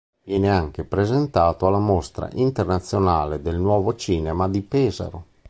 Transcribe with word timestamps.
Viene 0.23 0.49
anche 0.49 0.83
presentato 0.83 1.67
alla 1.67 1.77
Mostra 1.77 2.27
internazionale 2.33 3.39
del 3.39 3.59
Nuovo 3.59 3.93
Cinema 3.93 4.49
di 4.49 4.63
Pesaro. 4.63 5.25